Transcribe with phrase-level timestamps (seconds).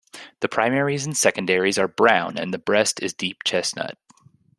[0.39, 3.99] The primaries and secondaries are brown and the breast is deep chestnut.